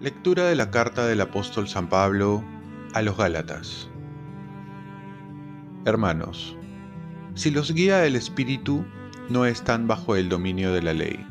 Lectura 0.00 0.44
de 0.44 0.54
la 0.54 0.70
carta 0.70 1.06
del 1.06 1.20
apóstol 1.20 1.68
San 1.68 1.88
Pablo 1.88 2.44
a 2.94 3.02
los 3.02 3.16
Gálatas. 3.16 3.88
Hermanos, 5.84 6.56
si 7.34 7.50
los 7.50 7.72
guía 7.72 8.04
el 8.06 8.14
Espíritu, 8.14 8.84
no 9.28 9.46
están 9.46 9.88
bajo 9.88 10.14
el 10.14 10.28
dominio 10.28 10.72
de 10.72 10.82
la 10.82 10.94
ley. 10.94 11.26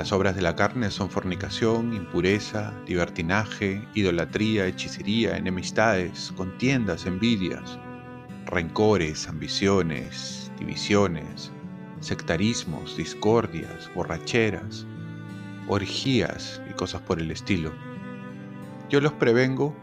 Las 0.00 0.12
obras 0.12 0.34
de 0.34 0.40
la 0.40 0.56
carne 0.56 0.90
son 0.90 1.10
fornicación, 1.10 1.92
impureza, 1.92 2.72
libertinaje, 2.86 3.86
idolatría, 3.92 4.64
hechicería, 4.64 5.36
enemistades, 5.36 6.32
contiendas, 6.38 7.04
envidias, 7.04 7.78
rencores, 8.46 9.28
ambiciones, 9.28 10.50
divisiones, 10.58 11.52
sectarismos, 12.00 12.96
discordias, 12.96 13.90
borracheras 13.94 14.86
orgías 15.68 16.62
y 16.70 16.72
cosas 16.72 17.02
por 17.02 17.20
el 17.20 17.30
estilo. 17.30 17.70
Yo 18.88 19.02
los 19.02 19.12
prevengo 19.12 19.76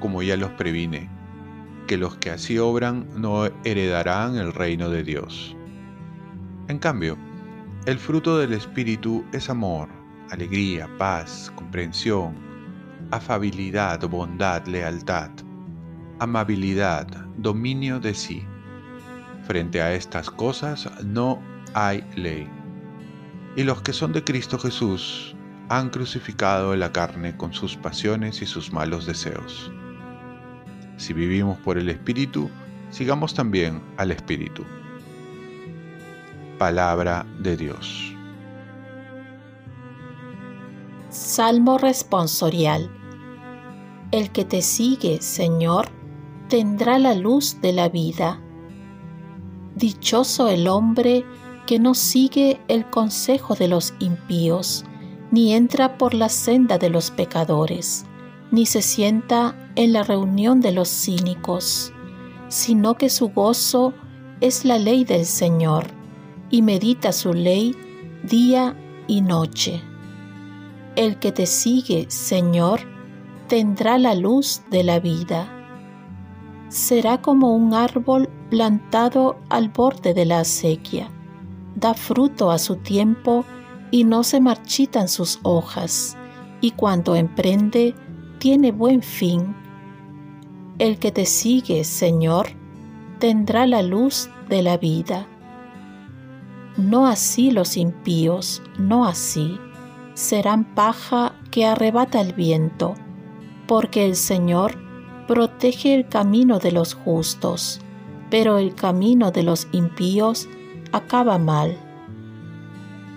como 0.00 0.20
ya 0.20 0.36
los 0.36 0.50
previne, 0.50 1.08
que 1.86 1.96
los 1.96 2.16
que 2.16 2.30
así 2.30 2.58
obran 2.58 3.06
no 3.14 3.46
heredarán 3.62 4.34
el 4.34 4.52
reino 4.52 4.90
de 4.90 5.04
Dios. 5.04 5.56
En 6.66 6.80
cambio, 6.80 7.16
el 7.86 7.98
fruto 7.98 8.36
del 8.36 8.52
Espíritu 8.52 9.24
es 9.32 9.48
amor, 9.48 9.88
alegría, 10.30 10.86
paz, 10.98 11.50
comprensión, 11.54 12.34
afabilidad, 13.10 14.00
bondad, 14.06 14.66
lealtad, 14.66 15.30
amabilidad, 16.18 17.06
dominio 17.38 17.98
de 17.98 18.12
sí. 18.12 18.44
Frente 19.46 19.80
a 19.80 19.94
estas 19.94 20.30
cosas 20.30 20.90
no 21.04 21.40
hay 21.72 22.04
ley. 22.16 22.46
Y 23.56 23.62
los 23.62 23.80
que 23.80 23.94
son 23.94 24.12
de 24.12 24.24
Cristo 24.24 24.58
Jesús 24.58 25.34
han 25.70 25.88
crucificado 25.88 26.76
la 26.76 26.92
carne 26.92 27.34
con 27.36 27.54
sus 27.54 27.76
pasiones 27.76 28.42
y 28.42 28.46
sus 28.46 28.72
malos 28.72 29.06
deseos. 29.06 29.72
Si 30.98 31.14
vivimos 31.14 31.58
por 31.60 31.78
el 31.78 31.88
Espíritu, 31.88 32.50
sigamos 32.90 33.32
también 33.32 33.80
al 33.96 34.10
Espíritu. 34.10 34.66
Palabra 36.60 37.24
de 37.38 37.56
Dios. 37.56 38.14
Salmo 41.08 41.78
responsorial. 41.78 42.90
El 44.10 44.30
que 44.30 44.44
te 44.44 44.60
sigue, 44.60 45.22
Señor, 45.22 45.88
tendrá 46.50 46.98
la 46.98 47.14
luz 47.14 47.62
de 47.62 47.72
la 47.72 47.88
vida. 47.88 48.42
Dichoso 49.74 50.48
el 50.48 50.68
hombre 50.68 51.24
que 51.66 51.78
no 51.78 51.94
sigue 51.94 52.60
el 52.68 52.84
consejo 52.90 53.54
de 53.54 53.68
los 53.68 53.94
impíos, 53.98 54.84
ni 55.30 55.54
entra 55.54 55.96
por 55.96 56.12
la 56.12 56.28
senda 56.28 56.76
de 56.76 56.90
los 56.90 57.10
pecadores, 57.10 58.04
ni 58.50 58.66
se 58.66 58.82
sienta 58.82 59.56
en 59.76 59.94
la 59.94 60.02
reunión 60.02 60.60
de 60.60 60.72
los 60.72 60.90
cínicos, 60.90 61.94
sino 62.48 62.96
que 62.98 63.08
su 63.08 63.30
gozo 63.30 63.94
es 64.42 64.66
la 64.66 64.76
ley 64.76 65.04
del 65.06 65.24
Señor, 65.24 65.98
y 66.50 66.62
medita 66.62 67.12
su 67.12 67.32
ley 67.32 67.74
día 68.22 68.76
y 69.06 69.20
noche. 69.20 69.82
El 70.96 71.18
que 71.18 71.32
te 71.32 71.46
sigue, 71.46 72.06
Señor, 72.08 72.80
tendrá 73.48 73.98
la 73.98 74.14
luz 74.14 74.62
de 74.70 74.84
la 74.84 75.00
vida. 75.00 75.48
Será 76.68 77.22
como 77.22 77.54
un 77.54 77.74
árbol 77.74 78.28
plantado 78.50 79.38
al 79.48 79.68
borde 79.68 80.14
de 80.14 80.24
la 80.24 80.40
acequia 80.40 81.10
da 81.74 81.94
fruto 81.94 82.50
a 82.50 82.58
su 82.58 82.76
tiempo 82.76 83.44
y 83.90 84.04
no 84.04 84.22
se 84.22 84.40
marchitan 84.40 85.08
sus 85.08 85.40
hojas, 85.42 86.16
y 86.60 86.72
cuando 86.72 87.16
emprende 87.16 87.94
tiene 88.38 88.70
buen 88.72 89.02
fin. 89.02 89.56
El 90.78 90.98
que 90.98 91.10
te 91.10 91.26
sigue, 91.26 91.84
Señor, 91.84 92.48
tendrá 93.18 93.66
la 93.66 93.82
luz 93.82 94.30
de 94.48 94.62
la 94.62 94.76
vida. 94.76 95.26
No 96.76 97.06
así 97.06 97.50
los 97.50 97.76
impíos, 97.76 98.62
no 98.78 99.04
así, 99.04 99.58
serán 100.14 100.64
paja 100.74 101.34
que 101.50 101.66
arrebata 101.66 102.20
el 102.20 102.32
viento, 102.32 102.94
porque 103.66 104.06
el 104.06 104.16
Señor 104.16 104.78
protege 105.26 105.94
el 105.94 106.08
camino 106.08 106.58
de 106.58 106.72
los 106.72 106.94
justos, 106.94 107.80
pero 108.30 108.58
el 108.58 108.74
camino 108.74 109.30
de 109.30 109.42
los 109.42 109.68
impíos 109.72 110.48
acaba 110.92 111.38
mal. 111.38 111.76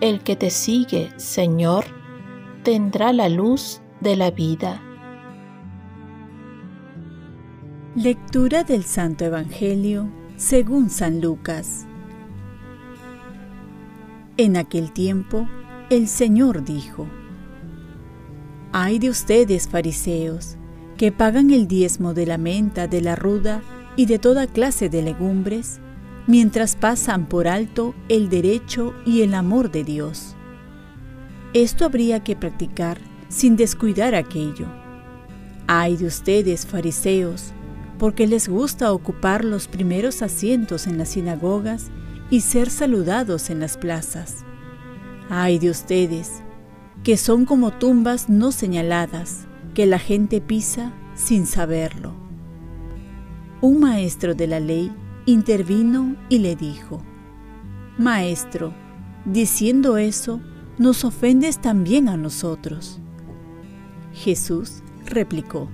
El 0.00 0.20
que 0.20 0.36
te 0.36 0.50
sigue, 0.50 1.12
Señor, 1.16 1.84
tendrá 2.62 3.12
la 3.12 3.28
luz 3.28 3.80
de 4.00 4.16
la 4.16 4.30
vida. 4.30 4.82
Lectura 7.94 8.62
del 8.62 8.84
Santo 8.84 9.24
Evangelio 9.24 10.08
según 10.36 10.88
San 10.88 11.20
Lucas. 11.20 11.87
En 14.40 14.56
aquel 14.56 14.92
tiempo, 14.92 15.48
el 15.90 16.06
Señor 16.06 16.64
dijo, 16.64 17.08
Ay 18.70 19.00
de 19.00 19.10
ustedes, 19.10 19.66
fariseos, 19.66 20.56
que 20.96 21.10
pagan 21.10 21.50
el 21.50 21.66
diezmo 21.66 22.14
de 22.14 22.24
la 22.24 22.38
menta, 22.38 22.86
de 22.86 23.00
la 23.00 23.16
ruda 23.16 23.62
y 23.96 24.06
de 24.06 24.20
toda 24.20 24.46
clase 24.46 24.88
de 24.88 25.02
legumbres, 25.02 25.80
mientras 26.28 26.76
pasan 26.76 27.26
por 27.26 27.48
alto 27.48 27.96
el 28.08 28.28
derecho 28.28 28.94
y 29.04 29.22
el 29.22 29.34
amor 29.34 29.72
de 29.72 29.82
Dios. 29.82 30.36
Esto 31.52 31.84
habría 31.84 32.22
que 32.22 32.36
practicar 32.36 32.98
sin 33.28 33.56
descuidar 33.56 34.14
aquello. 34.14 34.68
Ay 35.66 35.96
de 35.96 36.06
ustedes, 36.06 36.64
fariseos, 36.64 37.52
porque 37.98 38.28
les 38.28 38.48
gusta 38.48 38.92
ocupar 38.92 39.44
los 39.44 39.66
primeros 39.66 40.22
asientos 40.22 40.86
en 40.86 40.96
las 40.96 41.08
sinagogas 41.08 41.90
y 42.30 42.40
ser 42.40 42.70
saludados 42.70 43.50
en 43.50 43.60
las 43.60 43.76
plazas. 43.76 44.44
Ay 45.30 45.58
de 45.58 45.70
ustedes, 45.70 46.42
que 47.02 47.16
son 47.16 47.44
como 47.44 47.72
tumbas 47.72 48.28
no 48.28 48.52
señaladas, 48.52 49.46
que 49.74 49.86
la 49.86 49.98
gente 49.98 50.40
pisa 50.40 50.92
sin 51.14 51.46
saberlo. 51.46 52.12
Un 53.60 53.80
maestro 53.80 54.34
de 54.34 54.46
la 54.46 54.60
ley 54.60 54.92
intervino 55.26 56.16
y 56.28 56.38
le 56.38 56.56
dijo, 56.56 57.02
Maestro, 57.98 58.72
diciendo 59.24 59.96
eso, 59.96 60.40
nos 60.78 61.04
ofendes 61.04 61.60
también 61.60 62.08
a 62.08 62.16
nosotros. 62.16 63.00
Jesús 64.12 64.82
replicó, 65.04 65.68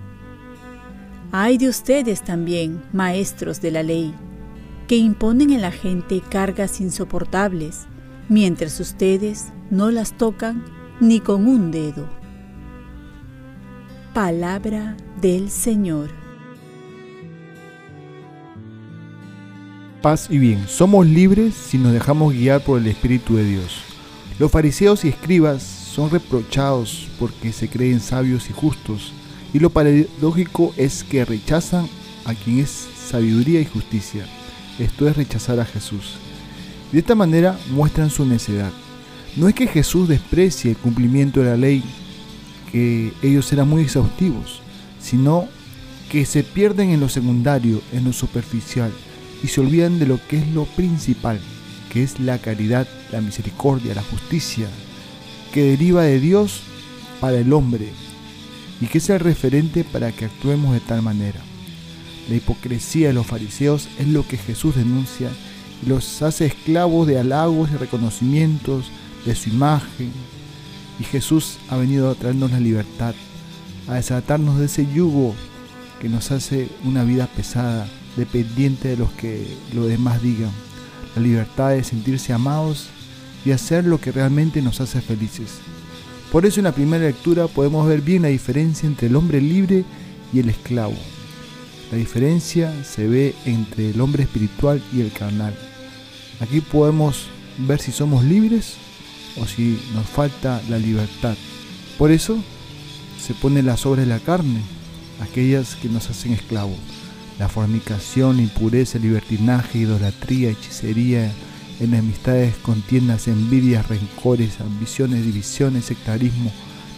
Hay 1.30 1.58
de 1.58 1.68
ustedes 1.68 2.22
también, 2.22 2.82
maestros 2.92 3.60
de 3.60 3.70
la 3.70 3.82
ley, 3.82 4.14
que 4.86 4.96
imponen 4.96 5.50
en 5.50 5.62
la 5.62 5.72
gente 5.72 6.22
cargas 6.28 6.80
insoportables, 6.80 7.86
mientras 8.28 8.80
ustedes 8.80 9.52
no 9.70 9.90
las 9.90 10.16
tocan 10.16 10.64
ni 11.00 11.20
con 11.20 11.46
un 11.46 11.70
dedo. 11.70 12.08
Palabra 14.12 14.96
del 15.20 15.50
Señor. 15.50 16.24
paz 20.04 20.26
y 20.28 20.36
bien. 20.36 20.68
Somos 20.68 21.06
libres 21.06 21.54
si 21.54 21.78
nos 21.78 21.94
dejamos 21.94 22.34
guiar 22.34 22.62
por 22.62 22.78
el 22.78 22.86
Espíritu 22.88 23.36
de 23.36 23.44
Dios. 23.44 23.80
Los 24.38 24.50
fariseos 24.50 25.02
y 25.06 25.08
escribas 25.08 25.62
son 25.62 26.10
reprochados 26.10 27.08
porque 27.18 27.54
se 27.54 27.70
creen 27.70 28.00
sabios 28.00 28.50
y 28.50 28.52
justos, 28.52 29.14
y 29.54 29.60
lo 29.60 29.70
paradójico 29.70 30.74
es 30.76 31.04
que 31.04 31.24
rechazan 31.24 31.88
a 32.26 32.34
quien 32.34 32.58
es 32.58 32.86
sabiduría 33.08 33.62
y 33.62 33.64
justicia, 33.64 34.26
esto 34.78 35.08
es 35.08 35.16
rechazar 35.16 35.60
a 35.60 35.64
Jesús. 35.64 36.16
De 36.92 36.98
esta 36.98 37.14
manera 37.14 37.58
muestran 37.70 38.10
su 38.10 38.24
necedad. 38.24 38.72
No 39.36 39.48
es 39.48 39.54
que 39.54 39.66
Jesús 39.66 40.08
desprecie 40.08 40.72
el 40.72 40.76
cumplimiento 40.76 41.40
de 41.40 41.46
la 41.46 41.56
ley, 41.56 41.82
que 42.70 43.12
ellos 43.22 43.52
eran 43.52 43.68
muy 43.68 43.82
exhaustivos, 43.82 44.60
sino 45.00 45.48
que 46.10 46.24
se 46.24 46.42
pierden 46.42 46.90
en 46.90 47.00
lo 47.00 47.08
secundario, 47.08 47.82
en 47.92 48.04
lo 48.04 48.12
superficial, 48.12 48.92
y 49.42 49.48
se 49.48 49.60
olvidan 49.60 49.98
de 49.98 50.06
lo 50.06 50.20
que 50.28 50.38
es 50.38 50.48
lo 50.48 50.64
principal, 50.64 51.40
que 51.92 52.02
es 52.02 52.20
la 52.20 52.38
caridad, 52.38 52.86
la 53.10 53.20
misericordia, 53.20 53.94
la 53.94 54.02
justicia, 54.02 54.68
que 55.52 55.64
deriva 55.64 56.02
de 56.02 56.20
Dios 56.20 56.60
para 57.20 57.38
el 57.38 57.52
hombre 57.52 57.88
y 58.80 58.86
que 58.86 58.98
es 58.98 59.10
el 59.10 59.20
referente 59.20 59.84
para 59.84 60.12
que 60.12 60.24
actuemos 60.24 60.74
de 60.74 60.80
tal 60.80 61.02
manera. 61.02 61.40
La 62.28 62.36
hipocresía 62.36 63.08
de 63.08 63.14
los 63.14 63.26
fariseos 63.26 63.88
es 63.98 64.08
lo 64.08 64.26
que 64.26 64.38
Jesús 64.38 64.76
denuncia 64.76 65.28
y 65.84 65.88
los 65.88 66.22
hace 66.22 66.46
esclavos 66.46 67.06
de 67.06 67.18
halagos 67.18 67.70
y 67.70 67.76
reconocimientos 67.76 68.86
de 69.26 69.34
su 69.34 69.50
imagen. 69.50 70.10
Y 70.98 71.04
Jesús 71.04 71.58
ha 71.68 71.76
venido 71.76 72.10
a 72.10 72.14
traernos 72.14 72.50
la 72.50 72.60
libertad, 72.60 73.14
a 73.88 73.94
desatarnos 73.94 74.58
de 74.58 74.66
ese 74.66 74.86
yugo 74.92 75.34
que 76.00 76.08
nos 76.08 76.30
hace 76.30 76.68
una 76.84 77.04
vida 77.04 77.26
pesada, 77.26 77.86
dependiente 78.16 78.88
de 78.88 78.96
los 78.96 79.10
que 79.12 79.46
los 79.74 79.88
demás 79.88 80.22
digan. 80.22 80.50
La 81.16 81.22
libertad 81.22 81.70
de 81.70 81.84
sentirse 81.84 82.32
amados 82.32 82.88
y 83.44 83.50
hacer 83.50 83.84
lo 83.84 84.00
que 84.00 84.12
realmente 84.12 84.62
nos 84.62 84.80
hace 84.80 85.00
felices. 85.00 85.58
Por 86.32 86.46
eso 86.46 86.60
en 86.60 86.64
la 86.64 86.72
primera 86.72 87.04
lectura 87.04 87.46
podemos 87.46 87.86
ver 87.86 88.00
bien 88.00 88.22
la 88.22 88.28
diferencia 88.28 88.86
entre 88.86 89.08
el 89.08 89.16
hombre 89.16 89.40
libre 89.40 89.84
y 90.32 90.40
el 90.40 90.48
esclavo. 90.48 90.96
La 91.94 91.98
diferencia 91.98 92.74
se 92.82 93.06
ve 93.06 93.36
entre 93.44 93.90
el 93.90 94.00
hombre 94.00 94.24
espiritual 94.24 94.82
y 94.92 95.00
el 95.00 95.12
carnal. 95.12 95.54
Aquí 96.40 96.60
podemos 96.60 97.26
ver 97.56 97.80
si 97.80 97.92
somos 97.92 98.24
libres 98.24 98.74
o 99.40 99.46
si 99.46 99.78
nos 99.94 100.04
falta 100.04 100.60
la 100.68 100.76
libertad. 100.76 101.36
Por 101.96 102.10
eso 102.10 102.36
se 103.24 103.32
ponen 103.34 103.66
las 103.66 103.86
obras 103.86 104.08
de 104.08 104.12
la 104.12 104.18
carne, 104.18 104.60
aquellas 105.20 105.76
que 105.76 105.88
nos 105.88 106.10
hacen 106.10 106.32
esclavos. 106.32 106.76
La 107.38 107.48
fornicación, 107.48 108.40
impureza, 108.40 108.98
libertinaje, 108.98 109.78
idolatría, 109.78 110.50
hechicería, 110.50 111.30
enemistades, 111.78 112.56
contiendas, 112.56 113.28
envidias, 113.28 113.86
rencores, 113.88 114.60
ambiciones, 114.60 115.24
divisiones, 115.24 115.84
sectarismo, 115.84 116.50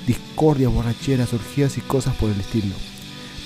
discordia, 0.06 0.70
borracheras, 0.70 1.34
orgías 1.34 1.76
y 1.76 1.82
cosas 1.82 2.14
por 2.14 2.30
el 2.30 2.40
estilo. 2.40 2.95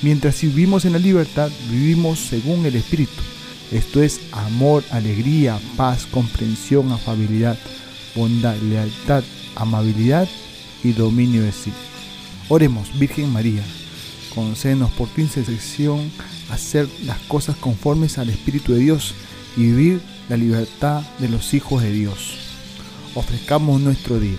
Mientras 0.02 0.40
vivimos 0.40 0.84
en 0.84 0.92
la 0.92 0.98
libertad, 0.98 1.50
vivimos 1.70 2.18
según 2.18 2.64
el 2.64 2.76
Espíritu. 2.76 3.22
Esto 3.70 4.02
es 4.02 4.20
amor, 4.32 4.82
alegría, 4.90 5.60
paz, 5.76 6.06
comprensión, 6.10 6.90
afabilidad, 6.90 7.58
bondad, 8.16 8.56
lealtad, 8.56 9.22
amabilidad 9.56 10.28
y 10.82 10.92
dominio 10.92 11.42
de 11.42 11.52
sí. 11.52 11.72
Oremos, 12.48 12.98
Virgen 12.98 13.30
María, 13.30 13.62
concédenos 14.34 14.90
por 14.92 15.08
tu 15.08 15.20
intercesión 15.20 16.10
hacer 16.50 16.88
las 17.04 17.18
cosas 17.20 17.56
conformes 17.56 18.18
al 18.18 18.30
Espíritu 18.30 18.72
de 18.72 18.80
Dios 18.80 19.14
y 19.56 19.62
vivir 19.62 20.00
la 20.28 20.36
libertad 20.36 21.02
de 21.18 21.28
los 21.28 21.54
hijos 21.54 21.82
de 21.82 21.92
Dios. 21.92 22.38
Ofrezcamos 23.14 23.80
nuestro 23.80 24.18
día. 24.18 24.38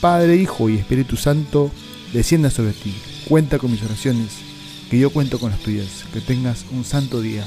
Padre, 0.00 0.36
Hijo 0.36 0.68
y 0.68 0.76
Espíritu 0.76 1.16
Santo, 1.16 1.70
descienda 2.12 2.50
sobre 2.50 2.72
ti. 2.72 2.94
Cuenta 3.28 3.58
con 3.58 3.72
mis 3.72 3.82
oraciones, 3.82 4.28
que 4.90 4.98
yo 4.98 5.10
cuento 5.10 5.40
con 5.40 5.50
las 5.50 5.60
tuyas. 5.60 6.04
Que 6.12 6.20
tengas 6.20 6.64
un 6.70 6.84
santo 6.84 7.20
día. 7.20 7.44